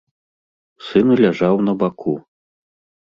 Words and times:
Сын 0.87 1.07
ляжаў 1.21 1.55
на 1.67 1.73
баку. 1.85 2.17